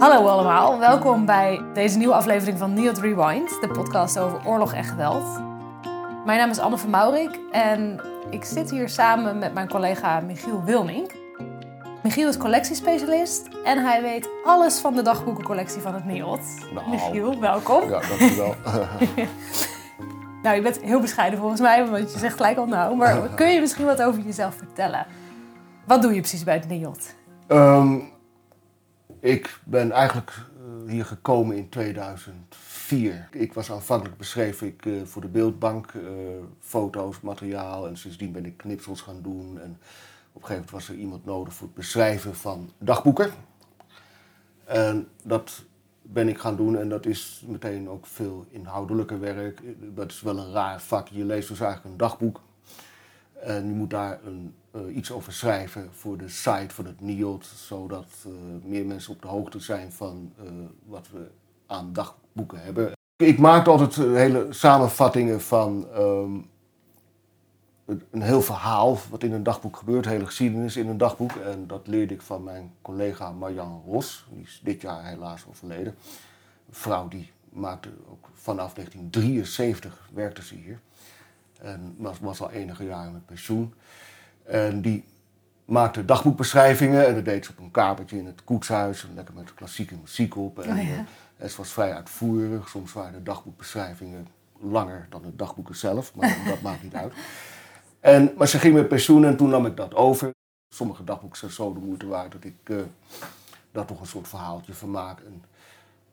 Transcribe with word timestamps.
Hallo 0.00 0.26
allemaal, 0.26 0.78
welkom 0.78 1.26
bij 1.26 1.60
deze 1.74 1.98
nieuwe 1.98 2.14
aflevering 2.14 2.58
van 2.58 2.72
Neot 2.72 2.98
Rewind, 2.98 3.60
de 3.60 3.68
podcast 3.68 4.18
over 4.18 4.46
oorlog 4.46 4.72
en 4.72 4.84
geweld. 4.84 5.40
Mijn 6.24 6.38
naam 6.38 6.50
is 6.50 6.58
Anne 6.58 6.78
van 6.78 6.90
Maurik 6.90 7.38
en 7.50 8.00
ik 8.30 8.44
zit 8.44 8.70
hier 8.70 8.88
samen 8.88 9.38
met 9.38 9.54
mijn 9.54 9.68
collega 9.68 10.20
Michiel 10.20 10.64
Wilmink. 10.64 11.12
Michiel 12.02 12.28
is 12.28 12.36
collectiespecialist 12.36 13.48
en 13.64 13.84
hij 13.84 14.02
weet 14.02 14.28
alles 14.44 14.78
van 14.78 14.94
de 14.94 15.02
dagboekencollectie 15.02 15.80
van 15.80 15.94
het 15.94 16.04
NIOT. 16.04 16.40
Nou. 16.74 16.90
Michiel, 16.90 17.40
welkom. 17.40 17.90
Ja, 17.90 18.00
dankjewel. 18.08 18.54
Nou, 20.42 20.56
je 20.56 20.62
bent 20.62 20.80
heel 20.80 21.00
bescheiden 21.00 21.38
volgens 21.38 21.60
mij, 21.60 21.86
want 21.86 22.12
je 22.12 22.18
zegt 22.18 22.36
gelijk 22.36 22.58
al 22.58 22.66
nou. 22.66 22.96
Maar 22.96 23.28
kun 23.36 23.48
je 23.48 23.60
misschien 23.60 23.86
wat 23.86 24.02
over 24.02 24.20
jezelf 24.20 24.54
vertellen? 24.54 25.06
Wat 25.86 26.02
doe 26.02 26.14
je 26.14 26.20
precies 26.20 26.44
bij 26.44 26.54
het 26.54 26.68
NIOT? 26.68 27.14
Ehm, 27.46 27.98
ik 29.20 29.60
ben 29.64 29.92
eigenlijk 29.92 30.30
eh, 30.30 30.90
hier 30.90 31.04
gekomen 31.04 31.56
in 31.56 31.68
2004. 31.68 33.28
Ik 33.32 33.52
was 33.52 33.70
aanvankelijk 33.70 34.16
beschreef 34.16 34.62
ik 34.62 34.86
eh, 34.86 34.92
voor 35.04 35.22
de 35.22 35.28
beeldbank 35.28 35.86
eh, 35.86 36.02
foto's, 36.60 37.20
materiaal 37.20 37.86
en 37.86 37.96
sindsdien 37.96 38.32
ben 38.32 38.46
ik 38.46 38.56
knipsels 38.56 39.00
gaan 39.00 39.22
doen. 39.22 39.60
En 39.60 39.78
op 40.32 40.42
een 40.42 40.48
gegeven 40.48 40.54
moment 40.54 40.70
was 40.70 40.88
er 40.88 40.94
iemand 40.94 41.24
nodig 41.24 41.54
voor 41.54 41.66
het 41.66 41.76
beschrijven 41.76 42.36
van 42.36 42.70
dagboeken. 42.78 43.30
En 44.64 45.08
dat 45.24 45.64
ben 46.02 46.28
ik 46.28 46.38
gaan 46.38 46.56
doen 46.56 46.78
en 46.78 46.88
dat 46.88 47.06
is 47.06 47.44
meteen 47.46 47.88
ook 47.88 48.06
veel 48.06 48.46
inhoudelijker 48.50 49.20
werk. 49.20 49.62
Dat 49.94 50.10
is 50.10 50.20
wel 50.20 50.38
een 50.38 50.52
raar 50.52 50.80
vak. 50.80 51.08
Je 51.08 51.24
leest 51.24 51.48
dus 51.48 51.60
eigenlijk 51.60 51.92
een 51.92 51.98
dagboek 51.98 52.40
en 53.42 53.66
je 53.66 53.72
moet 53.74 53.90
daar 53.90 54.18
een, 54.24 54.54
eh, 54.70 54.96
iets 54.96 55.12
over 55.12 55.32
schrijven 55.32 55.88
voor 55.92 56.18
de 56.18 56.28
site 56.28 56.74
van 56.74 56.84
het 56.86 57.00
NIOD, 57.00 57.46
zodat 57.46 58.06
eh, 58.24 58.30
meer 58.64 58.86
mensen 58.86 59.12
op 59.12 59.22
de 59.22 59.28
hoogte 59.28 59.60
zijn 59.60 59.92
van 59.92 60.32
eh, 60.38 60.44
wat 60.86 61.08
we 61.12 61.30
aan 61.66 61.92
dagboeken 61.92 62.62
hebben. 62.62 62.92
Ik 63.16 63.38
maakte 63.38 63.70
altijd 63.70 63.94
hele 63.96 64.46
samenvattingen 64.50 65.40
van 65.40 65.86
ehm, 65.94 66.34
een- 67.84 68.02
een 68.10 68.22
heel 68.22 68.42
verhaal 68.42 68.98
wat 69.10 69.22
in 69.22 69.32
een 69.32 69.42
dagboek 69.42 69.76
gebeurt, 69.76 70.04
hele 70.06 70.26
geschiedenis 70.26 70.76
in 70.76 70.88
een 70.88 70.98
dagboek. 70.98 71.32
En 71.32 71.66
dat 71.66 71.86
leerde 71.86 72.14
ik 72.14 72.22
van 72.22 72.42
mijn 72.44 72.72
collega 72.82 73.30
Marjan 73.32 73.82
Ros, 73.86 74.26
die 74.32 74.42
is 74.42 74.60
dit 74.64 74.80
jaar 74.80 75.04
helaas 75.04 75.44
overleden. 75.48 75.94
Een 76.68 76.74
vrouw 76.74 77.08
die 77.08 77.30
maakte 77.48 77.88
ook 78.10 78.28
vanaf 78.34 78.74
1973 78.74 80.08
werkte 80.14 80.42
ze 80.44 80.54
hier. 80.54 80.80
En 81.62 81.94
was, 81.98 82.18
was 82.20 82.40
al 82.40 82.50
enige 82.50 82.84
jaren 82.84 83.12
met 83.12 83.26
pensioen. 83.26 83.74
En 84.44 84.80
die 84.80 85.04
maakte 85.64 86.04
dagboekbeschrijvingen. 86.04 87.06
En 87.06 87.14
dat 87.14 87.24
deed 87.24 87.44
ze 87.44 87.50
op 87.50 87.58
een 87.58 87.70
kamertje 87.70 88.18
in 88.18 88.26
het 88.26 88.44
koetshuis. 88.44 89.02
En 89.04 89.14
lekker 89.14 89.34
met 89.34 89.54
klassieke 89.54 89.94
muziek 90.00 90.36
op. 90.36 90.58
En, 90.58 90.70
Oh 90.70 90.76
ja. 90.82 90.90
eh, 90.92 90.98
en 91.36 91.50
ze 91.50 91.56
was 91.56 91.72
vrij 91.72 91.94
uitvoerig. 91.94 92.68
Soms 92.68 92.92
waren 92.92 93.12
de 93.12 93.22
dagboekbeschrijvingen 93.22 94.26
langer 94.60 95.06
dan 95.10 95.22
de 95.22 95.36
dagboeken 95.36 95.76
zelf. 95.76 96.14
Maar 96.14 96.36
dat 96.46 96.60
maakt 96.60 96.82
niet 96.82 96.94
uit. 96.94 97.12
En, 98.00 98.32
maar 98.36 98.48
ze 98.48 98.58
ging 98.58 98.74
met 98.74 98.88
pensioen 98.88 99.24
en 99.24 99.36
toen 99.36 99.48
nam 99.48 99.66
ik 99.66 99.76
dat 99.76 99.94
over. 99.94 100.30
Sommige 100.74 101.04
dagboeken 101.04 101.38
zijn 101.38 101.50
zo 101.50 101.72
de 101.72 101.80
moeite 101.80 102.06
waard 102.06 102.32
dat 102.32 102.44
ik 102.44 102.54
eh 102.64 102.76
daar 103.72 103.84
toch 103.84 104.00
een 104.00 104.06
soort 104.06 104.28
verhaaltje 104.28 104.74
van 104.74 104.90
maak. 104.90 105.20
En 105.20 105.42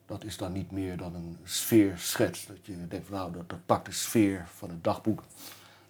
dat 0.08 0.23
is 0.23 0.38
dan 0.38 0.52
niet 0.52 0.72
meer 0.72 0.97
dan 0.97 1.16
een 1.16 1.38
sfeerschets. 1.44 2.45
Dat 2.45 2.58
je 2.61 2.88
denkt, 2.88 3.09
nou, 3.09 3.31
dat, 3.31 3.50
dat 3.50 3.59
pakt 3.66 3.86
de 3.86 3.91
sfeer 3.91 4.45
van 4.55 4.69
het 4.69 4.83
dagboek. 4.83 5.23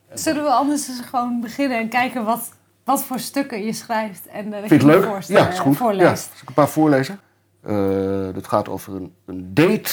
En 0.08 0.18
Zullen 0.20 0.44
we 0.44 0.50
anders 0.50 0.88
eens 0.88 1.00
gewoon 1.02 1.42
beginnen 1.42 1.78
en 1.80 1.90
kijken 1.90 2.24
wat, 2.26 2.52
wat 2.84 3.04
voor 3.04 3.20
stukken 3.20 3.66
je 3.66 3.74
schrijft 3.74 4.28
en 4.28 4.46
uh, 4.48 4.58
Vind 4.58 4.70
je 4.70 4.76
het 4.76 4.84
leuk? 4.84 5.04
voorst- 5.04 5.30
Ja, 5.30 5.46
eh, 5.48 5.54
is 5.54 5.60
goed. 5.60 5.72
Ja, 5.72 5.78
voorleest? 5.78 6.24
zal 6.24 6.42
ik 6.42 6.48
een 6.48 6.54
paar 6.54 6.70
voorlezen? 6.70 7.20
Eh 7.62 8.34
dat 8.34 8.48
gaat 8.48 8.70
over 8.70 8.96
een, 8.96 9.14
een 9.26 9.54
date 9.54 9.92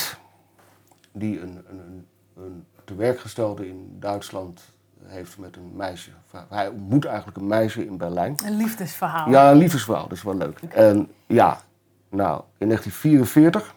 die 1.13 1.41
een, 1.41 1.65
een, 1.69 1.79
een, 1.79 2.07
een 2.45 2.65
tewerkgestelde 2.85 3.69
in 3.69 3.97
Duitsland 4.01 4.61
heeft 5.05 5.39
met 5.39 5.57
een 5.57 5.71
meisje. 5.77 6.11
Hij 6.49 6.69
ontmoet 6.69 7.05
eigenlijk 7.05 7.37
een 7.37 7.47
meisje 7.47 7.87
in 7.87 7.97
Berlijn. 7.97 8.37
Een 8.45 8.57
liefdesverhaal. 8.57 9.31
Ja, 9.31 9.51
een 9.51 9.57
liefdesvrouw, 9.57 10.03
dat 10.03 10.13
is 10.13 10.23
wel 10.23 10.37
leuk. 10.37 10.59
En 10.69 11.11
ja, 11.27 11.61
nou, 12.09 12.43
in 12.59 12.67
1944 12.69 13.75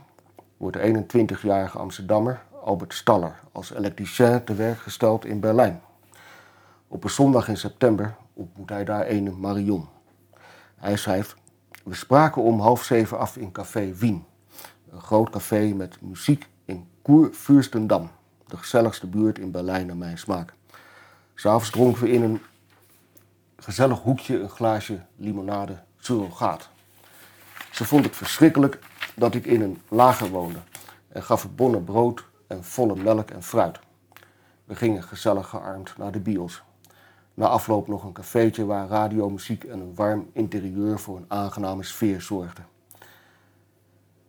wordt 0.57 0.77
de 0.77 1.05
21-jarige 1.15 1.77
Amsterdammer 1.77 2.41
Albert 2.63 2.93
Staller 2.93 3.39
als 3.51 3.73
elektricien 3.73 4.43
te 4.43 4.53
werk 4.53 4.79
gesteld 4.79 5.25
in 5.25 5.39
Berlijn. 5.39 5.81
Op 6.87 7.03
een 7.03 7.09
zondag 7.09 7.47
in 7.47 7.57
september 7.57 8.15
ontmoet 8.33 8.69
hij 8.69 8.83
daar 8.83 9.07
een 9.07 9.39
Marion. 9.39 9.87
Hij 10.75 10.95
schrijft, 10.95 11.35
we 11.83 11.95
spraken 11.95 12.41
om 12.41 12.59
half 12.59 12.83
zeven 12.83 13.17
af 13.19 13.37
in 13.37 13.51
Café 13.51 13.93
Wien. 13.93 14.25
Een 14.91 15.01
groot 15.01 15.29
café 15.29 15.73
met 15.73 16.01
muziek 16.01 16.47
in 16.65 16.87
Kurfürstendamm. 17.01 18.09
De 18.47 18.57
gezelligste 18.57 19.07
buurt 19.07 19.39
in 19.39 19.51
Berlijn 19.51 19.85
naar 19.85 19.97
mijn 19.97 20.17
smaak. 20.17 20.53
S'avonds 21.35 21.69
dronken 21.69 22.01
we 22.01 22.11
in 22.11 22.23
een 22.23 22.41
gezellig 23.57 23.99
hoekje 23.99 24.39
een 24.39 24.49
glaasje 24.49 25.01
limonade 25.15 25.79
surrogaat. 25.97 26.69
Ze 27.71 27.85
vond 27.85 28.05
het 28.05 28.15
verschrikkelijk 28.15 28.79
dat 29.17 29.35
ik 29.35 29.45
in 29.45 29.61
een 29.61 29.81
lager 29.87 30.29
woonde 30.29 30.59
en 31.07 31.23
gaf 31.23 31.49
bonnen 31.55 31.83
brood 31.83 32.25
en 32.47 32.63
volle 32.63 32.95
melk 32.95 33.29
en 33.29 33.43
fruit. 33.43 33.79
We 34.65 34.75
gingen 34.75 35.03
gezellig 35.03 35.49
gearmd 35.49 35.97
naar 35.97 36.11
de 36.11 36.19
bios. 36.19 36.63
Na 37.33 37.47
afloop 37.47 37.87
nog 37.87 38.03
een 38.03 38.13
cafeetje 38.13 38.65
waar 38.65 38.87
radiomuziek 38.87 39.63
en 39.63 39.79
een 39.79 39.95
warm 39.95 40.29
interieur 40.33 40.99
voor 40.99 41.17
een 41.17 41.25
aangename 41.27 41.83
sfeer 41.83 42.21
zorgden. 42.21 42.65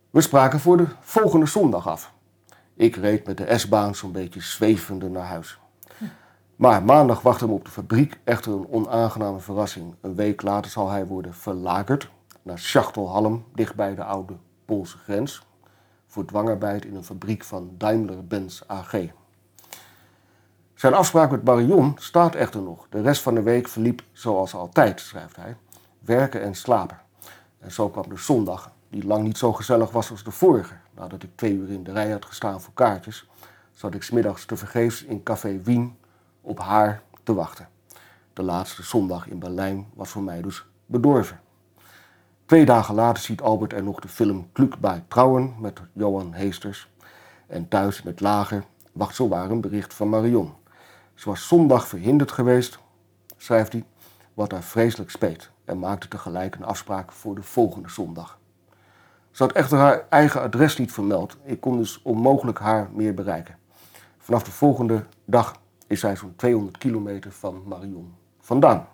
We 0.09 0.21
spraken 0.21 0.59
voor 0.59 0.77
de 0.77 0.87
volgende 0.99 1.45
zondag 1.45 1.87
af. 1.87 2.13
Ik 2.73 2.95
reed 2.95 3.25
met 3.25 3.37
de 3.37 3.57
S-baan 3.57 3.95
zo'n 3.95 4.11
beetje 4.11 4.41
zwevende 4.41 5.09
naar 5.09 5.27
huis. 5.27 5.59
Maar 6.55 6.83
maandag 6.83 7.21
wachtte 7.21 7.47
me 7.47 7.53
op 7.53 7.65
de 7.65 7.71
fabriek 7.71 8.19
echter 8.23 8.51
een 8.51 8.67
onaangename 8.69 9.39
verrassing. 9.39 9.95
Een 10.01 10.15
week 10.15 10.41
later 10.41 10.71
zal 10.71 10.89
hij 10.89 11.05
worden 11.05 11.33
verlagerd 11.33 12.09
naar 12.41 12.59
Schachtelhalm, 12.59 13.45
dichtbij 13.53 13.95
de 13.95 14.03
oude 14.03 14.33
Poolse 14.69 14.97
grens, 14.97 15.45
voor 16.07 16.25
dwangarbeid 16.25 16.85
in 16.85 16.95
een 16.95 17.03
fabriek 17.03 17.43
van 17.43 17.71
Daimler-Benz 17.77 18.61
AG. 18.67 18.95
Zijn 20.73 20.93
afspraak 20.93 21.31
met 21.31 21.43
Marion 21.43 21.95
staat 21.99 22.35
echter 22.35 22.61
nog. 22.61 22.87
De 22.89 23.01
rest 23.01 23.21
van 23.21 23.35
de 23.35 23.41
week 23.41 23.67
verliep 23.67 24.03
zoals 24.11 24.53
altijd, 24.53 24.99
schrijft 24.99 25.35
hij. 25.35 25.55
Werken 25.99 26.41
en 26.41 26.55
slapen. 26.55 26.99
En 27.59 27.71
zo 27.71 27.89
kwam 27.89 28.09
de 28.09 28.17
zondag, 28.17 28.71
die 28.89 29.05
lang 29.05 29.23
niet 29.23 29.37
zo 29.37 29.53
gezellig 29.53 29.91
was 29.91 30.11
als 30.11 30.23
de 30.23 30.31
vorige. 30.31 30.75
Nadat 30.95 31.23
ik 31.23 31.29
twee 31.35 31.53
uur 31.53 31.69
in 31.69 31.83
de 31.83 31.91
rij 31.91 32.11
had 32.11 32.25
gestaan 32.25 32.61
voor 32.61 32.73
kaartjes, 32.73 33.29
zat 33.73 33.93
ik 33.93 34.03
smiddags 34.03 34.45
tevergeefs 34.45 35.03
in 35.03 35.23
Café 35.23 35.61
Wien 35.61 35.97
op 36.41 36.59
haar 36.59 37.01
te 37.23 37.33
wachten. 37.33 37.69
De 38.33 38.43
laatste 38.43 38.83
zondag 38.83 39.27
in 39.27 39.39
Berlijn 39.39 39.87
was 39.93 40.09
voor 40.09 40.23
mij 40.23 40.41
dus 40.41 40.65
bedorven. 40.85 41.39
Twee 42.49 42.65
dagen 42.65 42.95
later 42.95 43.23
ziet 43.23 43.41
Albert 43.41 43.73
er 43.73 43.83
nog 43.83 43.99
de 43.99 44.07
film 44.07 44.47
Kluk 44.51 44.79
bij 44.79 45.03
Trouwen 45.07 45.55
met 45.59 45.81
Johan 45.93 46.33
Heesters. 46.33 46.89
En 47.47 47.67
thuis 47.67 48.03
het 48.03 48.19
lager 48.19 48.63
wacht 48.91 49.15
zowaar 49.15 49.51
een 49.51 49.61
bericht 49.61 49.93
van 49.93 50.09
Marion. 50.09 50.53
Ze 51.13 51.29
was 51.29 51.47
zondag 51.47 51.87
verhinderd 51.87 52.31
geweest, 52.31 52.79
schrijft 53.37 53.71
hij, 53.71 53.83
wat 54.33 54.51
haar 54.51 54.63
vreselijk 54.63 55.09
speet. 55.09 55.49
En 55.65 55.79
maakte 55.79 56.07
tegelijk 56.07 56.55
een 56.55 56.63
afspraak 56.63 57.11
voor 57.11 57.35
de 57.35 57.43
volgende 57.43 57.89
zondag. 57.89 58.39
Ze 59.31 59.43
had 59.43 59.51
echter 59.51 59.77
haar 59.77 60.05
eigen 60.09 60.41
adres 60.41 60.77
niet 60.77 60.91
vermeld. 60.91 61.37
Ik 61.43 61.61
kon 61.61 61.77
dus 61.77 62.01
onmogelijk 62.01 62.59
haar 62.59 62.89
meer 62.93 63.13
bereiken. 63.13 63.57
Vanaf 64.17 64.43
de 64.43 64.51
volgende 64.51 65.05
dag 65.25 65.55
is 65.87 65.99
zij 65.99 66.15
zo'n 66.15 66.35
200 66.35 66.77
kilometer 66.77 67.31
van 67.31 67.63
Marion 67.65 68.15
vandaan. 68.39 68.87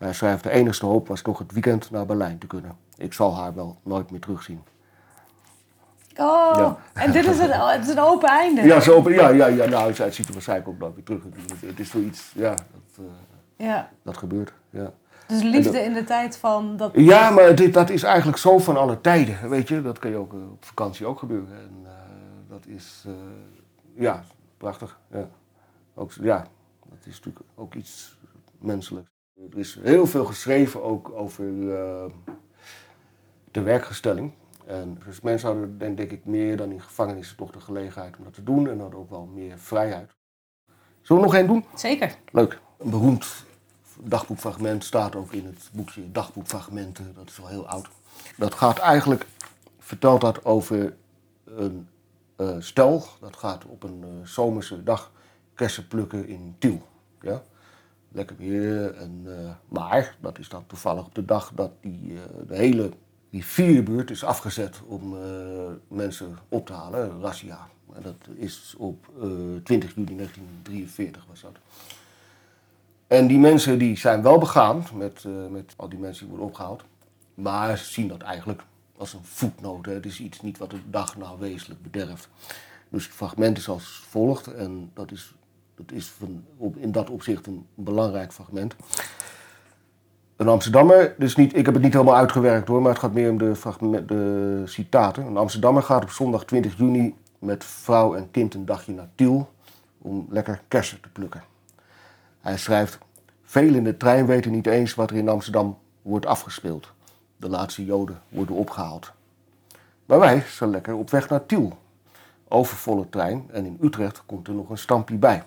Hij 0.00 0.12
schrijft, 0.12 0.42
de 0.42 0.50
enigste 0.50 0.86
hoop 0.86 1.08
was 1.08 1.22
nog 1.22 1.38
het 1.38 1.52
weekend 1.52 1.90
naar 1.90 2.06
Berlijn 2.06 2.38
te 2.38 2.46
kunnen. 2.46 2.76
Ik 2.96 3.12
zal 3.12 3.36
haar 3.36 3.54
wel 3.54 3.78
nooit 3.82 4.10
meer 4.10 4.20
terugzien. 4.20 4.60
Oh, 6.16 6.52
Ja. 6.56 6.76
en 6.92 7.12
dit 7.12 7.26
is 7.26 7.38
een, 7.38 7.50
het 7.50 7.82
is 7.82 7.88
een 7.88 7.98
open 7.98 8.28
einde. 8.28 8.62
Ja, 8.62 8.80
zo, 8.80 9.10
ja, 9.10 9.28
ja, 9.28 9.46
ja 9.46 9.66
nou, 9.66 9.94
zij 9.94 10.12
ziet 10.12 10.26
er 10.26 10.32
waarschijnlijk 10.32 10.68
ook 10.68 10.78
nooit 10.78 10.94
meer 10.94 11.04
terug. 11.04 11.22
Het, 11.22 11.60
het 11.60 11.80
is 11.80 11.90
zoiets, 11.90 12.32
ja, 12.34 12.50
dat, 12.50 12.98
eh, 12.98 13.66
Ja. 13.66 13.90
dat 14.02 14.16
gebeurt. 14.16 14.52
Ja. 14.70 14.92
Dus 15.26 15.42
liefde 15.42 15.80
in 15.82 15.92
de 15.92 16.04
tijd 16.04 16.36
van 16.36 16.76
dat... 16.76 16.90
Ja, 16.94 17.30
maar 17.30 17.54
dit, 17.54 17.74
dat 17.74 17.90
is 17.90 18.02
eigenlijk 18.02 18.38
zo 18.38 18.58
van 18.58 18.76
alle 18.76 19.00
tijden, 19.00 19.48
weet 19.48 19.68
je. 19.68 19.82
Dat 19.82 19.98
kan 19.98 20.10
je 20.10 20.16
ook 20.16 20.32
eh, 20.32 20.50
op 20.50 20.64
vakantie 20.64 21.06
ook 21.06 21.18
gebeuren. 21.18 21.52
En 21.56 21.80
eh, 21.84 21.90
dat 22.48 22.66
is, 22.66 23.04
ja, 23.94 24.24
prachtig. 24.56 24.98
Ja. 25.12 25.28
Ook, 25.94 26.12
ja, 26.12 26.46
dat 26.88 26.98
is 27.06 27.14
natuurlijk 27.16 27.44
ook 27.54 27.74
iets 27.74 28.18
menselijks. 28.58 29.10
Er 29.48 29.58
is 29.58 29.78
heel 29.82 30.06
veel 30.06 30.24
geschreven 30.24 30.82
ook 30.82 31.10
over 31.10 31.74
eh, 31.74 32.04
de 33.50 33.62
werkgestelling. 33.62 34.32
En 34.66 34.98
dus 35.04 35.20
mensen 35.20 35.48
hadden 35.48 35.78
denk, 35.78 35.96
denk 35.96 36.10
ik 36.10 36.24
meer 36.24 36.56
dan 36.56 36.70
in 36.70 36.80
gevangenissen 36.80 37.36
toch 37.36 37.50
de 37.50 37.60
gelegenheid 37.60 38.16
om 38.16 38.24
dat 38.24 38.34
te 38.34 38.42
doen. 38.42 38.68
En 38.68 38.80
hadden 38.80 38.98
ook 38.98 39.10
wel 39.10 39.26
meer 39.34 39.58
vrijheid. 39.58 40.10
Zullen 41.00 41.22
we 41.22 41.28
nog 41.28 41.36
één 41.36 41.46
doen? 41.46 41.64
Zeker. 41.74 42.16
Leuk. 42.32 42.60
Een 42.78 42.90
beroemd 42.90 43.44
dagboekfragment 44.02 44.84
staat 44.84 45.16
ook 45.16 45.32
in 45.32 45.46
het 45.46 45.70
boekje 45.72 46.12
Dagboekfragmenten. 46.12 47.14
Dat 47.14 47.28
is 47.28 47.40
al 47.40 47.46
heel 47.46 47.68
oud. 47.68 47.88
Dat 48.36 48.54
gaat 48.54 48.78
eigenlijk 48.78 49.26
vertelt 49.78 50.20
dat 50.20 50.44
over 50.44 50.96
een 51.44 51.88
uh, 52.36 52.56
stel. 52.58 53.04
Dat 53.20 53.36
gaat 53.36 53.64
op 53.64 53.82
een 53.82 54.04
uh, 54.04 54.26
zomerse 54.26 54.82
dag 54.82 55.12
kersen 55.54 55.88
plukken 55.88 56.28
in 56.28 56.56
Tiel. 56.58 56.82
Ja? 57.20 57.42
Lekker 58.12 58.36
weer. 58.36 58.94
En, 58.94 59.22
uh, 59.26 59.50
maar 59.68 60.16
dat 60.20 60.38
is 60.38 60.48
dan 60.48 60.66
toevallig 60.66 61.06
op 61.06 61.14
de 61.14 61.24
dag 61.24 61.52
dat 61.54 61.70
die, 61.80 62.18
de 62.46 62.56
hele 62.56 62.90
rivierbuurt 63.30 64.10
is 64.10 64.24
afgezet 64.24 64.80
om 64.86 65.16
mensen 65.88 66.38
op 66.48 66.66
te 66.66 66.72
halen. 66.72 67.20
Razzia. 67.20 67.68
En 67.94 68.02
dat 68.02 68.28
is 68.34 68.74
op 68.78 69.06
20 69.64 69.94
juli 69.94 70.16
1943 70.16 71.26
was 71.28 71.40
dat. 71.40 71.56
En 73.06 73.26
die 73.26 73.38
mensen 73.38 73.78
die 73.78 73.96
zijn 73.96 74.22
wel 74.22 74.38
begaan 74.38 74.84
met, 74.94 75.24
met 75.50 75.74
al 75.76 75.88
die 75.88 75.98
mensen 75.98 76.20
die 76.20 76.30
worden 76.30 76.46
opgehaald. 76.46 76.84
Maar 77.34 77.78
ze 77.78 77.84
zien 77.84 78.08
dat 78.08 78.22
eigenlijk 78.22 78.62
als 79.00 79.12
een 79.12 79.24
voetnoot. 79.24 79.86
Het 79.86 80.06
is 80.06 80.20
iets 80.20 80.40
niet 80.40 80.58
wat 80.58 80.70
de 80.70 80.90
dag 80.90 81.16
nou 81.16 81.38
wezenlijk 81.38 81.82
bederft. 81.82 82.28
Dus 82.88 83.04
het 83.04 83.14
fragment 83.14 83.58
is 83.58 83.68
als 83.68 84.02
volgt. 84.08 84.46
En 84.46 84.90
dat 84.94 85.10
is, 85.10 85.34
dat 85.86 85.96
is 85.96 86.06
van, 86.06 86.44
op, 86.56 86.76
in 86.76 86.92
dat 86.92 87.10
opzicht 87.10 87.46
een 87.46 87.66
belangrijk 87.74 88.32
fragment. 88.32 88.76
Een 90.36 90.48
Amsterdammer, 90.48 91.14
dus 91.18 91.36
niet, 91.36 91.56
ik 91.56 91.64
heb 91.64 91.74
het 91.74 91.82
niet 91.82 91.92
helemaal 91.92 92.16
uitgewerkt 92.16 92.68
hoor, 92.68 92.82
maar 92.82 92.90
het 92.90 93.00
gaat 93.00 93.12
meer 93.12 93.30
om 93.30 93.38
de, 93.38 94.04
de 94.06 94.62
citaten. 94.64 95.26
Een 95.26 95.36
Amsterdammer 95.36 95.82
gaat 95.82 96.02
op 96.02 96.10
zondag 96.10 96.44
20 96.44 96.78
juni 96.78 97.14
met 97.38 97.64
vrouw 97.64 98.14
en 98.14 98.30
kind 98.30 98.54
een 98.54 98.64
dagje 98.64 98.92
naar 98.92 99.08
Tiel 99.14 99.50
om 99.98 100.26
lekker 100.30 100.60
kersen 100.68 101.00
te 101.00 101.08
plukken. 101.08 101.42
Hij 102.40 102.58
schrijft: 102.58 102.98
Velen 103.42 103.74
in 103.74 103.84
de 103.84 103.96
trein 103.96 104.26
weten 104.26 104.50
niet 104.50 104.66
eens 104.66 104.94
wat 104.94 105.10
er 105.10 105.16
in 105.16 105.28
Amsterdam 105.28 105.78
wordt 106.02 106.26
afgespeeld 106.26 106.92
de 107.40 107.48
laatste 107.48 107.84
Joden 107.84 108.22
worden 108.28 108.54
opgehaald. 108.54 109.12
Maar 110.06 110.18
wij 110.18 110.40
zijn 110.48 110.70
lekker 110.70 110.94
op 110.94 111.10
weg 111.10 111.28
naar 111.28 111.46
Tiel. 111.46 111.78
Overvolle 112.48 113.08
trein 113.08 113.44
en 113.52 113.66
in 113.66 113.78
Utrecht 113.80 114.22
komt 114.26 114.48
er 114.48 114.54
nog 114.54 114.70
een 114.70 114.78
stampje 114.78 115.16
bij. 115.16 115.42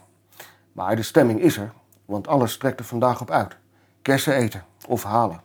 Maar 0.74 0.96
de 0.96 1.02
stemming 1.02 1.40
is 1.40 1.58
er, 1.58 1.74
want 2.06 2.28
alles 2.28 2.58
trekt 2.58 2.80
er 2.80 2.86
vandaag 2.86 3.22
op 3.22 3.32
uit. 3.32 3.58
Kersen 4.02 4.34
eten 4.36 4.64
of 4.88 5.04
halen. 5.04 5.42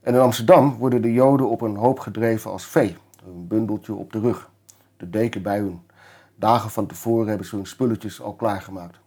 En 0.00 0.14
in 0.14 0.20
Amsterdam 0.20 0.76
worden 0.76 1.02
de 1.02 1.12
Joden 1.12 1.48
op 1.48 1.60
een 1.60 1.76
hoop 1.76 1.98
gedreven 1.98 2.50
als 2.50 2.66
vee. 2.66 2.96
Een 3.26 3.46
bundeltje 3.46 3.94
op 3.94 4.12
de 4.12 4.20
rug. 4.20 4.50
De 4.96 5.10
deken 5.10 5.42
bij 5.42 5.58
hun. 5.58 5.82
Dagen 6.34 6.70
van 6.70 6.86
tevoren 6.86 7.28
hebben 7.28 7.46
ze 7.46 7.56
hun 7.56 7.66
spulletjes 7.66 8.20
al 8.20 8.34
klaargemaakt. 8.34 8.98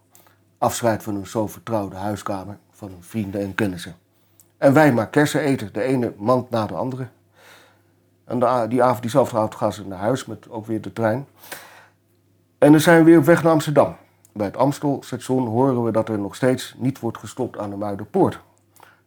Afscheid 0.58 1.02
van 1.02 1.14
hun 1.14 1.26
zo 1.26 1.46
vertrouwde 1.46 1.96
huiskamer, 1.96 2.58
van 2.70 2.88
hun 2.88 3.02
vrienden 3.02 3.40
en 3.40 3.54
kennissen. 3.54 3.96
En 4.58 4.72
wij 4.72 4.92
maar 4.92 5.08
kersen 5.08 5.40
eten, 5.40 5.72
de 5.72 5.82
ene 5.82 6.14
mand 6.16 6.50
na 6.50 6.66
de 6.66 6.74
andere. 6.74 7.08
En 8.24 8.68
die 8.68 8.82
avond, 8.82 9.02
diezelfde 9.02 9.36
avond 9.36 9.54
gaan 9.54 9.72
ze 9.72 9.86
naar 9.86 9.98
huis 9.98 10.26
met 10.26 10.50
ook 10.50 10.66
weer 10.66 10.80
de 10.80 10.92
trein. 10.92 11.26
En 12.58 12.72
dan 12.72 12.80
zijn 12.80 12.98
we 12.98 13.04
weer 13.04 13.18
op 13.18 13.24
weg 13.24 13.42
naar 13.42 13.52
Amsterdam. 13.52 13.96
Bij 14.32 14.46
het 14.46 14.56
Amstelstation 14.56 15.46
horen 15.46 15.84
we 15.84 15.90
dat 15.90 16.08
er 16.08 16.18
nog 16.18 16.34
steeds 16.34 16.74
niet 16.78 17.00
wordt 17.00 17.18
gestopt 17.18 17.58
aan 17.58 17.70
de 17.70 17.76
Muiderpoort. 17.76 18.40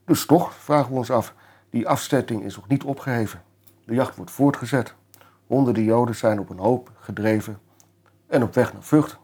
Dus 0.06 0.26
toch, 0.26 0.54
vragen 0.54 0.92
we 0.92 0.98
ons 0.98 1.12
af, 1.12 1.34
die 1.70 1.88
afzetting 1.88 2.44
is 2.44 2.56
nog 2.56 2.68
niet 2.68 2.84
opgeheven. 2.84 3.42
De 3.86 3.94
jacht 3.94 4.16
wordt 4.16 4.32
voortgezet. 4.32 4.94
Honderden 5.48 5.84
Joden 5.84 6.16
zijn 6.16 6.40
op 6.40 6.50
een 6.50 6.60
hoop 6.60 6.92
gedreven 7.00 7.60
en 8.28 8.44
op 8.44 8.54
weg 8.54 8.74
naar 8.74 8.84
Vught. 8.84 9.18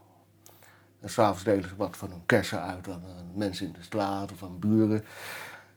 En 1.00 1.10
s'avonds 1.10 1.44
delen 1.44 1.70
ze 1.70 1.76
wat 1.76 1.98
van 1.98 2.10
hun 2.10 2.26
kersen 2.26 2.62
uit 2.62 2.90
aan 2.90 3.04
mensen 3.36 3.66
in 3.66 3.74
de 3.74 3.84
straat 3.84 4.32
of 4.32 4.44
aan 4.44 4.60
buren. 4.60 5.04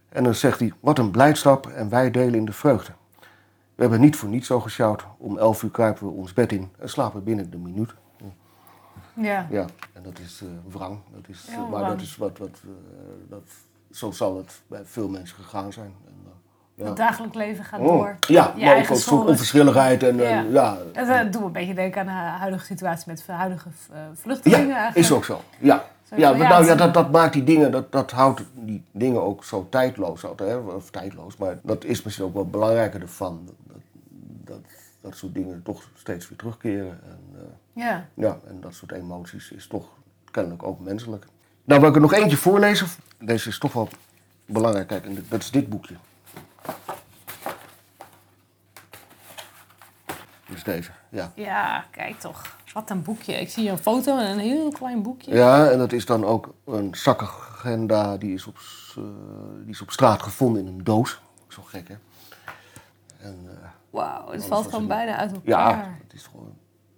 En 0.08 0.24
dan 0.24 0.34
zegt 0.34 0.60
hij, 0.60 0.72
wat 0.80 0.98
een 0.98 1.10
blijdschap 1.10 1.66
en 1.66 1.88
wij 1.88 2.10
delen 2.10 2.34
in 2.34 2.44
de 2.44 2.52
vreugde. 2.52 2.92
We 3.74 3.82
hebben 3.82 4.00
niet 4.00 4.16
voor 4.16 4.28
niets 4.28 4.46
zo 4.46 4.60
gesjouwd. 4.60 5.04
Om 5.18 5.38
elf 5.38 5.62
uur 5.62 5.70
kruipen 5.70 6.06
we 6.06 6.12
ons 6.12 6.32
bed 6.32 6.52
in 6.52 6.70
en 6.78 6.88
slapen 6.88 7.24
binnen 7.24 7.50
de 7.50 7.58
minuut. 7.58 7.94
Ja. 9.14 9.46
Ja, 9.50 9.66
en 9.92 10.02
dat 10.02 10.18
is 10.18 10.42
uh, 10.42 10.48
wrang. 10.68 10.98
Dat 11.14 11.28
is, 11.28 11.48
maar 11.70 11.84
dat 11.84 12.00
is 12.00 12.16
wat, 12.16 12.38
wat 12.38 12.60
uh, 12.64 12.70
dat, 13.28 13.42
zo 13.90 14.10
zal 14.10 14.36
het 14.36 14.60
bij 14.66 14.84
veel 14.84 15.08
mensen 15.08 15.36
gegaan 15.36 15.72
zijn. 15.72 15.94
En, 16.06 16.12
ja. 16.74 16.84
Het 16.84 16.96
dagelijks 16.96 17.36
leven 17.36 17.64
gaat 17.64 17.80
oh. 17.80 17.86
door. 17.86 18.16
Ja, 18.28 18.54
maar 18.58 18.76
ook 18.76 18.88
een 18.88 18.96
soort 18.96 19.28
onverschilligheid. 19.28 20.02
En, 20.02 20.16
ja. 20.16 20.40
ja. 20.40 20.76
Dat 20.92 21.32
doet 21.32 21.40
me 21.40 21.46
een 21.46 21.52
beetje 21.52 21.74
denken 21.74 22.00
aan 22.00 22.06
de 22.06 22.38
huidige 22.38 22.64
situatie 22.64 23.04
met 23.06 23.26
huidige 23.26 23.68
vluchtelingen. 24.14 24.66
Ja, 24.66 24.74
eigenlijk. 24.74 25.06
is 25.06 25.12
ook 25.12 25.24
zo. 25.24 25.40
Ja, 25.58 25.84
ja, 26.16 26.32
maar 26.32 26.48
nou, 26.48 26.64
ja, 26.64 26.74
dat, 26.74 26.94
dat 26.94 27.10
maakt 27.10 27.32
die 27.32 27.44
dingen, 27.44 27.70
dat, 27.72 27.92
dat 27.92 28.10
houdt 28.10 28.42
die 28.54 28.84
dingen 28.90 29.22
ook 29.22 29.44
zo 29.44 29.66
tijdloos. 29.70 30.22
Hè? 30.22 30.56
Of 30.56 30.90
tijdloos, 30.90 31.36
maar 31.36 31.58
dat 31.62 31.84
is 31.84 32.02
misschien 32.02 32.24
ook 32.24 32.34
wel 32.34 32.46
belangrijker 32.46 33.00
ervan. 33.00 33.48
Dat, 33.66 33.76
dat, 34.44 34.60
dat 35.04 35.16
soort 35.16 35.34
dingen 35.34 35.62
toch 35.62 35.88
steeds 35.94 36.28
weer 36.28 36.38
terugkeren. 36.38 37.00
En, 37.04 37.20
uh, 37.34 37.40
ja. 37.84 38.08
ja. 38.14 38.38
En 38.46 38.60
dat 38.60 38.74
soort 38.74 38.92
emoties 38.92 39.50
is 39.50 39.66
toch 39.66 39.86
kennelijk 40.30 40.62
ook 40.62 40.80
menselijk. 40.80 41.26
Nou, 41.64 41.80
wil 41.80 41.88
ik 41.88 41.94
er 41.94 42.00
nog 42.00 42.12
eentje 42.12 42.36
voorlezen. 42.36 42.86
Deze 43.18 43.48
is 43.48 43.58
toch 43.58 43.72
wel 43.72 43.88
belangrijk. 44.46 44.88
Kijk, 44.88 45.30
dat 45.30 45.40
is 45.40 45.50
dit 45.50 45.68
boekje. 45.68 45.94
Dus 50.48 50.64
deze, 50.64 50.90
ja. 51.08 51.32
Ja, 51.34 51.84
kijk 51.90 52.20
toch. 52.20 52.56
Wat 52.72 52.90
een 52.90 53.02
boekje. 53.02 53.40
Ik 53.40 53.50
zie 53.50 53.70
een 53.70 53.78
foto 53.78 54.18
en 54.18 54.30
een 54.30 54.38
heel 54.38 54.72
klein 54.72 55.02
boekje. 55.02 55.34
Ja, 55.34 55.70
en 55.70 55.78
dat 55.78 55.92
is 55.92 56.06
dan 56.06 56.24
ook 56.24 56.54
een 56.64 56.94
zakagenda. 56.94 58.16
Die 58.16 58.34
is 58.34 58.46
op, 58.46 58.58
uh, 58.98 59.04
die 59.62 59.70
is 59.70 59.80
op 59.80 59.90
straat 59.90 60.22
gevonden 60.22 60.66
in 60.66 60.68
een 60.68 60.84
doos. 60.84 61.20
Zo 61.48 61.62
gek, 61.62 61.88
hè? 61.88 61.94
En, 63.24 63.38
uh, 63.44 63.50
Wauw, 63.90 64.30
het 64.30 64.44
valt 64.44 64.68
gewoon 64.68 64.86
bijna 64.86 65.16
uit 65.16 65.32
elkaar. 65.32 65.76
Ja, 65.76 65.96
het 66.02 66.12
is 66.12 66.26
gewoon 66.26 66.54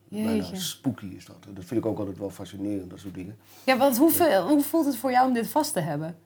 Jeetje. 0.09 0.41
bijna 0.41 0.55
spooky 0.55 1.07
is 1.07 1.27
dat. 1.27 1.37
Dat 1.55 1.65
vind 1.65 1.81
ik 1.81 1.87
ook 1.87 1.99
altijd 1.99 2.19
wel 2.19 2.31
fascinerend, 2.31 2.91
dat 2.91 2.99
soort 2.99 3.15
dingen. 3.15 3.37
Ja, 3.65 3.77
want 3.77 3.99
hoe, 3.99 4.43
hoe 4.47 4.63
voelt 4.63 4.87
het 4.87 4.97
voor 4.97 5.11
jou 5.11 5.27
om 5.27 5.35
dit 5.35 5.49
vast 5.49 5.73
te 5.73 5.81
hebben? 5.81 6.17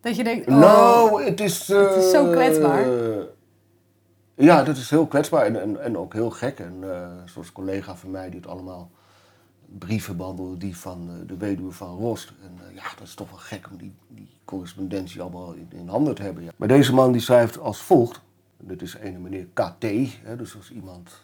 Dat 0.00 0.16
je 0.16 0.24
denkt, 0.24 0.48
oh, 0.48 0.58
nou, 0.58 1.24
het 1.24 1.40
is... 1.40 1.70
Uh, 1.70 1.88
het 1.88 2.04
is 2.04 2.10
zo 2.10 2.30
kwetsbaar. 2.30 2.86
Ja, 4.34 4.62
dat 4.62 4.76
is 4.76 4.90
heel 4.90 5.06
kwetsbaar 5.06 5.46
en, 5.46 5.60
en, 5.60 5.82
en 5.82 5.98
ook 5.98 6.12
heel 6.12 6.30
gek. 6.30 6.58
En 6.58 6.74
uh, 6.80 7.08
zoals 7.24 7.52
collega 7.52 7.96
van 7.96 8.10
mij 8.10 8.30
die 8.30 8.40
het 8.40 8.48
allemaal 8.48 8.90
brieven 9.78 10.16
behandelde, 10.16 10.56
die 10.56 10.76
van 10.76 11.08
uh, 11.10 11.28
de 11.28 11.36
weduwe 11.36 11.72
van 11.72 11.96
Rost. 11.96 12.32
En 12.42 12.58
uh, 12.68 12.74
ja, 12.74 12.82
dat 12.98 13.06
is 13.06 13.14
toch 13.14 13.30
wel 13.30 13.38
gek 13.38 13.68
om 13.70 13.76
die, 13.76 13.94
die 14.08 14.28
correspondentie 14.44 15.20
allemaal 15.20 15.52
in, 15.52 15.68
in 15.70 15.88
handen 15.88 16.14
te 16.14 16.22
hebben. 16.22 16.44
Ja. 16.44 16.50
Maar 16.56 16.68
deze 16.68 16.94
man 16.94 17.12
die 17.12 17.20
schrijft 17.20 17.58
als 17.58 17.82
volgt. 17.82 18.20
Dit 18.58 18.82
is 18.82 18.96
een 19.00 19.22
meneer 19.22 19.46
KT, 19.52 19.84
hè, 20.22 20.36
dus 20.36 20.56
als 20.56 20.70
iemand 20.70 21.20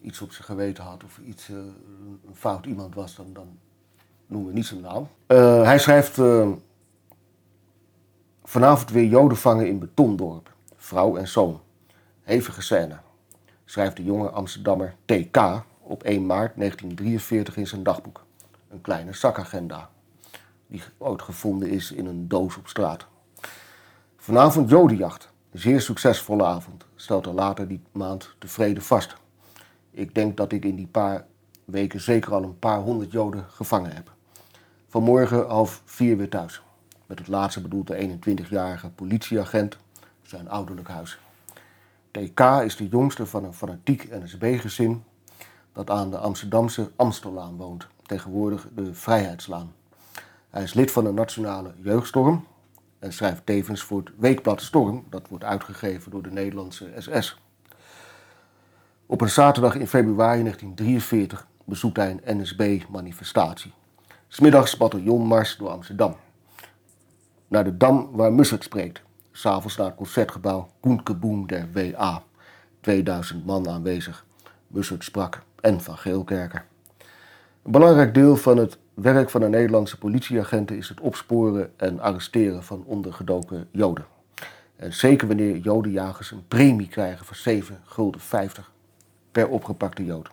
iets 0.00 0.20
op 0.20 0.32
zijn 0.32 0.44
geweten 0.44 0.84
had 0.84 1.04
of 1.04 1.18
iets, 1.18 1.48
een 1.48 2.34
fout 2.34 2.66
iemand 2.66 2.94
was, 2.94 3.14
dan, 3.16 3.32
dan 3.32 3.58
noemen 4.26 4.48
we 4.48 4.54
niet 4.54 4.66
zijn 4.66 4.80
naam. 4.80 5.08
hij 5.64 5.78
schrijft 5.78 6.20
vanavond 8.44 8.90
weer 8.90 9.08
joden 9.08 9.38
vangen 9.38 9.68
in 9.68 9.78
Betondorp, 9.78 10.54
vrouw 10.76 11.16
en 11.16 11.28
zoon. 11.28 11.60
Hevige 12.22 12.62
scène, 12.62 12.98
schrijft 13.64 13.96
de 13.96 14.04
jonge 14.04 14.30
Amsterdammer 14.30 14.94
TK 15.04 15.64
op 15.80 16.02
1 16.02 16.26
maart 16.26 16.56
1943 16.56 17.56
in 17.56 17.66
zijn 17.66 17.82
dagboek. 17.82 18.24
Een 18.68 18.80
kleine 18.80 19.12
zakagenda, 19.12 19.90
die 20.66 20.82
ooit 20.98 21.22
gevonden 21.22 21.68
is 21.68 21.92
in 21.92 22.06
een 22.06 22.28
doos 22.28 22.56
op 22.56 22.68
straat. 22.68 23.06
Vanavond 24.16 24.70
jodenjacht, 24.70 25.32
zeer 25.58 25.80
succesvolle 25.80 26.44
avond, 26.44 26.84
stelt 26.96 27.26
er 27.26 27.32
later 27.32 27.68
die 27.68 27.80
maand 27.92 28.34
tevreden 28.38 28.82
vast. 28.82 29.16
Ik 29.90 30.14
denk 30.14 30.36
dat 30.36 30.52
ik 30.52 30.64
in 30.64 30.76
die 30.76 30.86
paar 30.86 31.26
weken 31.64 32.00
zeker 32.00 32.32
al 32.34 32.42
een 32.42 32.58
paar 32.58 32.78
honderd 32.78 33.12
joden 33.12 33.46
gevangen 33.48 33.94
heb. 33.94 34.12
Vanmorgen 34.88 35.46
half 35.46 35.82
vier 35.84 36.16
weer 36.16 36.28
thuis. 36.28 36.62
Met 37.06 37.18
het 37.18 37.28
laatste 37.28 37.60
bedoelt 37.60 37.86
de 37.86 38.18
21-jarige 38.18 38.88
politieagent 38.88 39.76
zijn 40.22 40.48
ouderlijk 40.48 40.88
huis. 40.88 41.18
TK 42.10 42.40
is 42.40 42.76
de 42.76 42.88
jongste 42.88 43.26
van 43.26 43.44
een 43.44 43.54
fanatiek 43.54 44.10
NSB-gezin 44.10 45.04
dat 45.72 45.90
aan 45.90 46.10
de 46.10 46.18
Amsterdamse 46.18 46.90
Amstellaan 46.96 47.56
woont, 47.56 47.86
tegenwoordig 48.06 48.68
de 48.74 48.94
Vrijheidslaan. 48.94 49.72
Hij 50.50 50.62
is 50.62 50.74
lid 50.74 50.90
van 50.90 51.04
de 51.04 51.12
Nationale 51.12 51.72
Jeugdstorm 51.82 52.46
en 52.98 53.12
schrijft 53.12 53.46
tevens 53.46 53.82
voor 53.82 53.98
het 53.98 54.10
weekblad 54.18 54.62
Storm, 54.62 55.04
dat 55.10 55.28
wordt 55.28 55.44
uitgegeven 55.44 56.10
door 56.10 56.22
de 56.22 56.30
Nederlandse 56.30 56.92
SS. 56.98 57.40
Op 59.06 59.20
een 59.20 59.30
zaterdag 59.30 59.74
in 59.74 59.86
februari 59.86 60.40
1943 60.40 61.46
bezoekt 61.64 61.96
hij 61.96 62.18
een 62.22 62.40
NSB-manifestatie. 62.40 63.72
Smiddags 64.28 64.76
bataljonmars 64.76 65.56
door 65.56 65.68
Amsterdam. 65.68 66.16
Naar 67.48 67.64
de 67.64 67.76
Dam 67.76 68.10
waar 68.12 68.32
Mussert 68.32 68.64
spreekt, 68.64 69.02
S'avonds 69.32 69.76
naar 69.76 69.86
het 69.86 69.96
concertgebouw 69.96 70.68
Koenkeboem 70.80 71.46
der 71.46 71.68
WA. 71.72 72.22
2000 72.80 73.46
man 73.46 73.68
aanwezig. 73.68 74.26
Bussert 74.66 75.04
sprak 75.04 75.42
en 75.60 75.80
van 75.80 75.98
Geelkerken. 75.98 76.62
Een 77.62 77.70
belangrijk 77.70 78.14
deel 78.14 78.36
van 78.36 78.56
het 78.56 78.78
werk 78.94 79.30
van 79.30 79.40
de 79.40 79.48
Nederlandse 79.48 79.98
politieagenten 79.98 80.76
is 80.76 80.88
het 80.88 81.00
opsporen 81.00 81.72
en 81.76 82.00
arresteren 82.00 82.64
van 82.64 82.82
ondergedoken 82.86 83.68
Joden. 83.70 84.06
En 84.76 84.92
zeker 84.92 85.26
wanneer 85.26 85.56
Jodenjagers 85.56 86.30
een 86.30 86.48
premie 86.48 86.88
krijgen 86.88 87.26
van 87.26 87.36
7 87.36 87.80
gulden 87.84 88.20
50 88.20 88.72
per 89.32 89.48
opgepakte 89.48 90.04
Jood. 90.04 90.30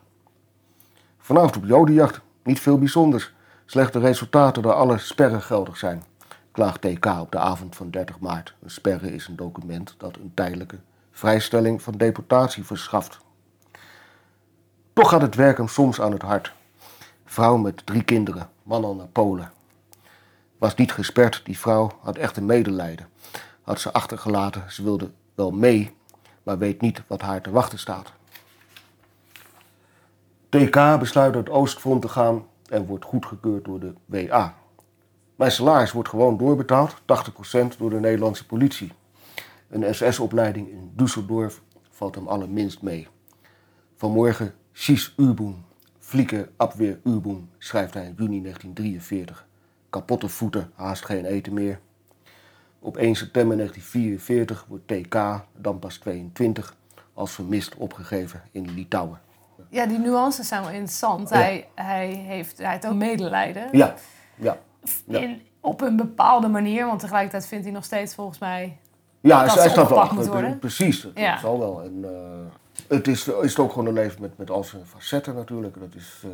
Vanavond 1.17 1.57
op 1.57 1.65
Jodenjacht, 1.65 2.21
niet 2.43 2.59
veel 2.59 2.77
bijzonders. 2.77 3.33
Slechte 3.65 3.99
resultaten 3.99 4.61
daar 4.61 4.73
alle 4.73 4.97
sperren 4.97 5.41
geldig 5.41 5.77
zijn, 5.77 6.03
klaagt 6.51 6.81
TK 6.81 7.05
op 7.05 7.31
de 7.31 7.37
avond 7.37 7.75
van 7.75 7.89
30 7.89 8.19
maart. 8.19 8.55
Een 8.63 8.69
sperre 8.69 9.13
is 9.13 9.27
een 9.27 9.35
document 9.35 9.95
dat 9.97 10.15
een 10.15 10.31
tijdelijke 10.33 10.79
vrijstelling 11.11 11.81
van 11.81 11.93
deportatie 11.93 12.63
verschaft. 12.63 13.19
Toch 14.93 15.09
gaat 15.09 15.21
het 15.21 15.35
werk 15.35 15.57
hem 15.57 15.67
soms 15.67 16.01
aan 16.01 16.11
het 16.11 16.21
hart. 16.21 16.53
Vrouw 17.25 17.57
met 17.57 17.85
drie 17.85 18.03
kinderen, 18.03 18.49
man 18.63 18.83
al 18.83 18.95
naar 18.95 19.07
Polen. 19.07 19.51
Was 20.57 20.75
niet 20.75 20.91
gesperd, 20.91 21.41
die 21.43 21.59
vrouw 21.59 21.91
had 22.01 22.17
echt 22.17 22.37
een 22.37 22.45
medelijden. 22.45 23.07
Had 23.61 23.79
ze 23.79 23.93
achtergelaten, 23.93 24.63
ze 24.71 24.83
wilde 24.83 25.11
wel 25.35 25.51
mee, 25.51 25.95
maar 26.43 26.57
weet 26.57 26.81
niet 26.81 27.01
wat 27.07 27.21
haar 27.21 27.41
te 27.41 27.51
wachten 27.51 27.79
staat. 27.79 28.11
TK 30.49 30.99
besluit 30.99 31.33
naar 31.33 31.43
het 31.43 31.49
Oostfront 31.49 32.01
te 32.01 32.09
gaan 32.09 32.45
en 32.69 32.85
wordt 32.85 33.05
goedgekeurd 33.05 33.65
door 33.65 33.79
de 33.79 33.93
WA. 34.05 34.55
Mijn 35.35 35.51
salaris 35.51 35.91
wordt 35.91 36.09
gewoon 36.09 36.37
doorbetaald, 36.37 36.95
80% 37.73 37.77
door 37.77 37.89
de 37.89 37.99
Nederlandse 37.99 38.45
politie. 38.45 38.91
Een 39.69 39.95
SS-opleiding 39.95 40.69
in 40.69 40.93
Düsseldorf 40.95 41.61
valt 41.89 42.15
hem 42.15 42.27
allerminst 42.27 42.81
mee. 42.81 43.07
Vanmorgen 43.95 44.53
Schieß 44.71 45.13
Übung, 45.17 45.55
Flieke 46.05 46.49
Abwehr 46.57 46.99
Übung, 47.03 47.47
schrijft 47.57 47.93
hij 47.93 48.03
in 48.03 48.13
juni 48.17 48.41
1943. 48.41 49.45
Kapotte 49.89 50.29
voeten, 50.29 50.71
haast 50.75 51.05
geen 51.05 51.25
eten 51.25 51.53
meer. 51.53 51.79
Op 52.79 52.97
1 52.97 53.15
september 53.15 53.57
1944 53.57 54.65
wordt 54.67 54.87
TK, 54.87 55.45
dan 55.57 55.79
pas 55.79 55.97
22, 55.97 56.75
als 57.13 57.31
vermist 57.31 57.75
opgegeven 57.75 58.41
in 58.51 58.73
Litouwen. 58.73 59.19
Ja, 59.69 59.85
die 59.85 59.97
nuances 59.97 60.47
zijn 60.47 60.61
wel 60.61 60.71
interessant. 60.71 61.29
Ja. 61.29 61.35
Hij, 61.35 61.67
hij, 61.75 62.07
heeft, 62.07 62.57
hij 62.57 62.71
heeft 62.71 62.87
ook 62.87 62.93
medelijden. 62.93 63.67
Ja, 63.71 63.93
ja. 64.35 64.57
ja. 65.05 65.19
In, 65.19 65.41
op 65.59 65.81
een 65.81 65.95
bepaalde 65.95 66.47
manier, 66.47 66.85
want 66.85 66.99
tegelijkertijd 66.99 67.47
vindt 67.47 67.65
hij 67.65 67.73
nog 67.73 67.83
steeds 67.83 68.15
volgens 68.15 68.39
mij... 68.39 68.77
Ja, 69.21 69.45
Dat 69.45 69.53
hij 69.53 69.63
ze 69.63 69.69
staat 69.69 69.89
wel 69.89 69.99
achter. 70.01 70.57
Precies, 70.57 71.01
dat, 71.01 71.11
Ja. 71.15 71.31
dat 71.31 71.39
zal 71.39 71.59
wel. 71.59 71.83
En, 71.83 71.99
eh, 72.03 72.11
het 72.87 73.07
is, 73.07 73.27
is 73.27 73.49
het 73.49 73.59
ook 73.59 73.71
gewoon 73.71 73.87
een 73.87 73.93
leven 73.93 74.21
met, 74.21 74.37
met 74.37 74.49
al 74.51 74.63
zijn 74.63 74.85
facetten 74.85 75.35
natuurlijk. 75.35 75.79
Dat 75.79 75.95
is, 75.95 76.21
eh, 76.23 76.29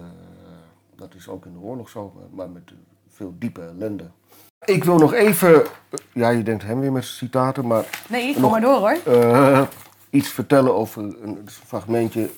dat 0.96 1.14
is 1.16 1.28
ook 1.28 1.46
in 1.46 1.54
de 1.54 1.60
oorlog 1.60 1.90
zo, 1.90 2.14
maar- 2.32 2.50
met 2.50 2.72
veel 3.10 3.34
diepe 3.40 3.62
ellende. 3.62 4.10
Ik 4.66 4.84
wil 4.84 4.98
nog 4.98 5.14
even, 5.14 5.64
ja 6.14 6.30
je 6.30 6.44
denkt 6.44 6.64
hem 6.64 6.80
weer 6.80 6.92
met 6.92 7.04
citaten, 7.04 7.68
maar 7.68 7.86
Nee, 8.10 8.34
kom 8.34 8.42
Nog- 8.42 8.52
maar 8.52 8.62
door 8.62 8.78
hoor. 8.78 8.98
eh, 9.06 9.62
iets 10.10 10.30
vertellen 10.30 10.76
over 10.76 11.02
een, 11.04 11.18
een 11.24 11.50
fragmentje. 11.50 12.30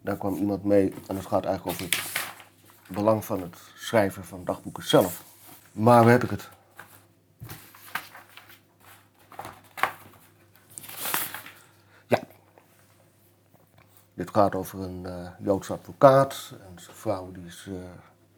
Daar 0.00 0.16
kwam 0.16 0.34
iemand 0.34 0.64
mee 0.64 0.94
en 1.08 1.16
het 1.16 1.26
gaat 1.26 1.44
eigenlijk 1.44 1.76
over 1.80 1.88
het 1.96 2.94
belang 2.94 3.24
van 3.24 3.40
het 3.40 3.56
schrijven 3.74 4.24
van 4.24 4.40
dagboeken 4.44 4.82
zelf. 4.88 5.22
Maar 5.72 6.02
waar 6.02 6.12
heb 6.12 6.22
ik 6.24 6.30
het? 6.30 6.48
Dit 14.14 14.30
gaat 14.30 14.54
over 14.54 14.80
een 14.80 15.06
eh 15.06 15.28
Joodse 15.40 15.72
advocaat 15.72 16.54
en 16.68 16.82
zijn 16.82 16.96
vrouw 16.96 17.32
die 17.32 17.46
is 17.46 17.66
eh, 17.68 17.74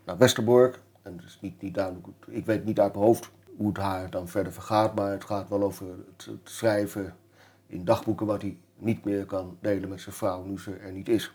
naar 0.04 0.18
Westerbork. 0.18 0.80
En 1.02 1.16
het 1.16 1.38
niet, 1.40 1.62
niet 1.62 1.74
duidelijk, 1.74 2.06
ik 2.26 2.46
weet 2.46 2.64
niet 2.64 2.80
uit 2.80 2.92
mijn 2.92 3.04
hoofd 3.04 3.30
hoe 3.56 3.68
het 3.68 3.76
haar 3.76 4.10
dan 4.10 4.28
verder 4.28 4.52
vergaat, 4.52 4.94
maar 4.94 5.10
het 5.10 5.24
gaat 5.24 5.48
wel 5.48 5.62
over 5.62 5.86
het, 6.16 6.28
schrijven 6.44 7.16
in 7.66 7.84
dagboeken 7.84 8.26
wat 8.26 8.42
hij 8.42 8.58
niet 8.76 9.04
meer 9.04 9.24
kan 9.24 9.56
delen 9.60 9.88
met 9.88 10.00
zijn 10.00 10.14
vrouw 10.14 10.42
nu 10.42 10.58
ze 10.58 10.74
er 10.74 10.92
niet 10.92 11.08
is. 11.08 11.34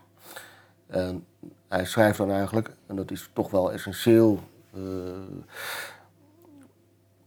En 0.88 1.26
hij 1.68 1.86
schrijft 1.86 2.18
dan 2.18 2.32
eigenlijk, 2.32 2.76
en 2.86 2.96
dat 2.96 3.12
is 3.12 3.30
toch 3.34 3.52
wel 3.52 3.72
essentieel, 3.72 4.40
eh, 4.74 4.82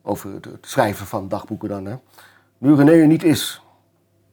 over 0.03 0.33
het, 0.33 0.45
het 0.45 0.67
schrijven 0.67 1.07
van 1.07 1.29
dagboeken 1.29 1.69
dan. 1.69 1.85
Hè. 1.85 1.97
Nu 2.59 2.75
René 2.75 2.93
er 2.93 3.07
niet 3.07 3.25
is, 3.25 3.63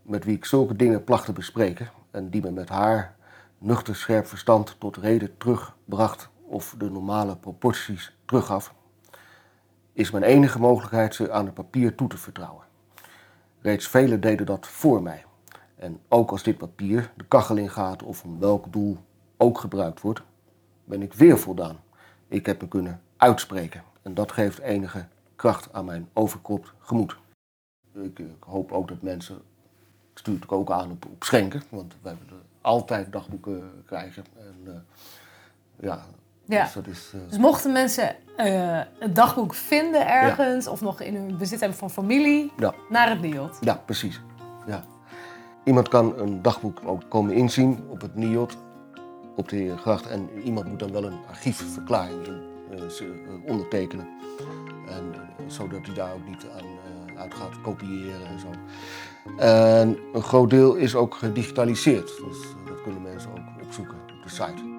met 0.01 0.23
wie 0.23 0.35
ik 0.35 0.45
zulke 0.45 0.75
dingen 0.75 1.03
placht 1.03 1.25
te 1.25 1.33
bespreken 1.33 1.89
en 2.11 2.29
die 2.29 2.41
me 2.41 2.51
met 2.51 2.69
haar 2.69 3.15
nuchter 3.57 3.95
scherp 3.95 4.27
verstand 4.27 4.75
tot 4.79 4.97
reden 4.97 5.37
terugbracht 5.37 6.29
of 6.45 6.75
de 6.77 6.89
normale 6.89 7.35
proporties 7.35 8.15
teruggaf, 8.25 8.73
is 9.93 10.11
mijn 10.11 10.23
enige 10.23 10.59
mogelijkheid 10.59 11.15
ze 11.15 11.31
aan 11.31 11.45
het 11.45 11.53
papier 11.53 11.95
toe 11.95 12.07
te 12.07 12.17
vertrouwen. 12.17 12.63
Reeds 13.61 13.87
velen 13.87 14.21
deden 14.21 14.45
dat 14.45 14.67
voor 14.67 15.03
mij. 15.03 15.25
En 15.75 15.99
ook 16.07 16.31
als 16.31 16.43
dit 16.43 16.57
papier 16.57 17.11
de 17.15 17.25
kachel 17.27 17.57
ingaat 17.57 18.03
of 18.03 18.23
om 18.23 18.39
welk 18.39 18.71
doel 18.71 18.97
ook 19.37 19.59
gebruikt 19.59 20.01
wordt, 20.01 20.21
ben 20.83 21.01
ik 21.01 21.13
weer 21.13 21.37
voldaan. 21.37 21.79
Ik 22.27 22.45
heb 22.45 22.61
me 22.61 22.67
kunnen 22.67 23.01
uitspreken 23.17 23.83
en 24.01 24.13
dat 24.13 24.31
geeft 24.31 24.59
enige 24.59 25.07
kracht 25.35 25.73
aan 25.73 25.85
mijn 25.85 26.09
overkropt 26.13 26.73
gemoed. 26.79 27.17
Ik, 27.93 28.19
ik 28.19 28.43
hoop 28.43 28.71
ook 28.71 28.87
dat 28.87 29.01
mensen, 29.01 29.41
stuur 30.19 30.39
het 30.39 30.49
ook 30.49 30.71
aan 30.71 30.91
op, 30.91 31.05
op 31.05 31.23
schenken, 31.23 31.63
want 31.69 31.93
wij 32.01 32.15
willen 32.25 32.43
altijd 32.61 33.11
dagboeken 33.11 33.71
krijgen. 33.85 34.23
En, 34.37 34.55
eh, 34.65 34.73
ja, 35.87 35.99
Ja. 36.45 36.63
dus 36.63 36.73
dat 36.73 36.87
is... 36.87 37.11
eh, 37.13 37.19
Dus 37.29 37.37
mochten 37.37 37.71
mensen 37.71 38.15
eh, 38.37 38.81
het 38.99 39.15
dagboek 39.15 39.53
vinden 39.53 40.07
ergens... 40.07 40.67
of 40.67 40.81
nog 40.81 41.01
in 41.01 41.15
hun 41.15 41.37
bezit 41.37 41.59
hebben 41.59 41.77
van 41.77 41.89
familie, 41.89 42.51
ja. 42.57 42.73
naar 42.89 43.09
het 43.09 43.21
NIOD. 43.21 43.57
Ja, 43.61 43.81
precies. 43.85 44.21
Ja. 44.67 44.83
Iemand 45.63 45.87
kan 45.87 46.19
een 46.19 46.41
dagboek 46.41 46.79
ook 46.85 47.01
komen 47.09 47.33
inzien 47.33 47.83
op 47.89 48.01
het 48.01 48.15
NIOD, 48.15 48.57
op 49.35 49.49
de 49.49 49.55
Herengracht. 49.55 50.07
En 50.07 50.29
iemand 50.43 50.67
moet 50.67 50.79
dan 50.79 50.91
wel 50.91 51.03
een 51.03 51.19
archiefverklaring 51.27 52.27
eh, 52.27 52.33
eh, 52.33 52.39
ondertekenen. 53.45 54.07
En, 54.87 55.13
eh, 55.13 55.19
zodat 55.47 55.85
hij 55.85 55.95
daar 55.95 56.13
ook 56.13 56.27
niet 56.27 56.45
aan 56.53 56.65
eh, 56.65 57.21
uit 57.21 57.33
gaat 57.33 57.61
kopiëren 57.61 58.25
en 58.27 58.39
zo. 58.39 58.47
En 59.37 59.97
een 60.13 60.21
groot 60.21 60.49
deel 60.49 60.75
is 60.75 60.95
ook 60.95 61.15
gedigitaliseerd. 61.15 62.07
Dus 62.07 62.37
eh, 62.41 62.67
dat 62.67 62.81
kunnen 62.81 63.01
mensen 63.01 63.31
ook 63.31 63.63
opzoeken 63.63 63.95
op 63.95 64.23
de 64.23 64.29
site. 64.29 64.78